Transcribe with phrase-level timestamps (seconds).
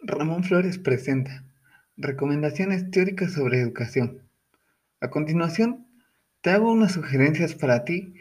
[0.00, 1.44] Ramón Flores presenta
[1.96, 4.22] Recomendaciones teóricas sobre educación.
[5.00, 5.86] A continuación,
[6.40, 8.14] te hago unas sugerencias para ti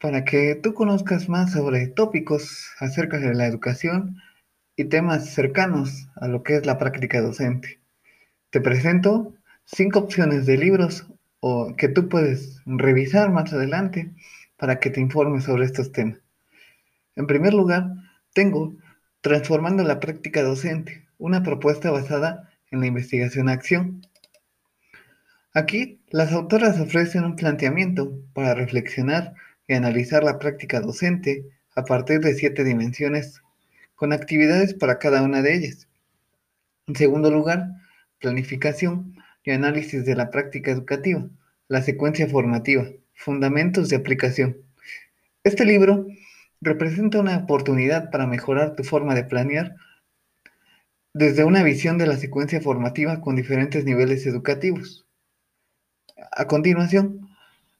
[0.00, 4.16] para que tú conozcas más sobre tópicos acerca de la educación
[4.76, 7.80] y temas cercanos a lo que es la práctica docente.
[8.50, 9.34] Te presento
[9.64, 11.06] cinco opciones de libros
[11.38, 14.10] o que tú puedes revisar más adelante
[14.56, 16.18] para que te informes sobre estos temas.
[17.14, 17.92] En primer lugar,
[18.32, 18.74] tengo
[19.22, 24.06] Transformando la práctica docente, una propuesta basada en la investigación-acción.
[25.52, 29.34] Aquí, las autoras ofrecen un planteamiento para reflexionar
[29.68, 31.44] y analizar la práctica docente
[31.76, 33.42] a partir de siete dimensiones,
[33.94, 35.88] con actividades para cada una de ellas.
[36.86, 37.68] En segundo lugar,
[38.18, 41.28] planificación y análisis de la práctica educativa,
[41.68, 44.56] la secuencia formativa, fundamentos de aplicación.
[45.44, 46.06] Este libro
[46.60, 49.76] representa una oportunidad para mejorar tu forma de planear
[51.12, 55.06] desde una visión de la secuencia formativa con diferentes niveles educativos.
[56.30, 57.28] A continuación,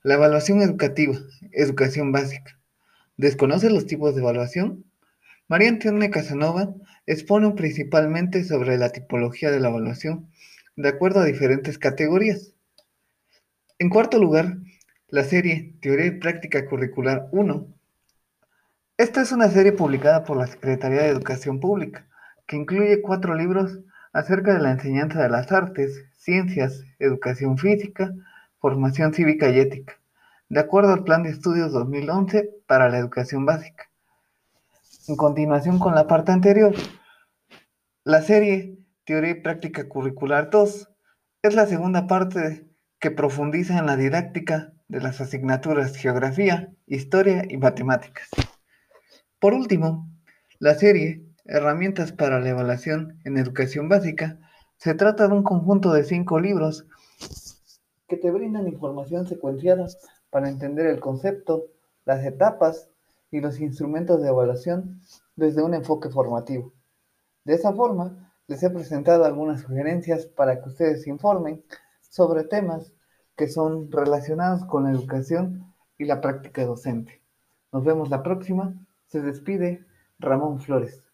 [0.02, 1.16] la evaluación educativa,
[1.52, 2.58] educación básica.
[3.16, 4.84] ¿Desconoce los tipos de evaluación?
[5.46, 6.74] María Antonia Casanova
[7.06, 10.28] expone principalmente sobre la tipología de la evaluación
[10.74, 12.54] de acuerdo a diferentes categorías.
[13.78, 14.56] En cuarto lugar,
[15.08, 17.66] la serie Teoría y Práctica Curricular 1.
[18.96, 22.09] Esta es una serie publicada por la Secretaría de Educación Pública
[22.50, 23.78] que incluye cuatro libros
[24.12, 28.12] acerca de la enseñanza de las artes, ciencias, educación física,
[28.58, 30.00] formación cívica y ética,
[30.48, 33.88] de acuerdo al Plan de Estudios 2011 para la educación básica.
[35.06, 36.74] En continuación con la parte anterior,
[38.02, 40.90] la serie Teoría y Práctica Curricular 2
[41.42, 42.66] es la segunda parte
[42.98, 48.28] que profundiza en la didáctica de las asignaturas Geografía, Historia y Matemáticas.
[49.38, 50.10] Por último,
[50.58, 54.38] la serie Herramientas para la evaluación en educación básica,
[54.76, 56.86] se trata de un conjunto de cinco libros
[58.06, 59.88] que te brindan información secuenciada
[60.30, 61.64] para entender el concepto,
[62.04, 62.88] las etapas
[63.32, 65.00] y los instrumentos de evaluación
[65.34, 66.72] desde un enfoque formativo.
[67.44, 71.64] De esa forma, les he presentado algunas sugerencias para que ustedes informen
[72.00, 72.92] sobre temas
[73.34, 77.20] que son relacionados con la educación y la práctica docente.
[77.72, 78.72] Nos vemos la próxima.
[79.08, 79.84] Se despide
[80.20, 81.09] Ramón Flores.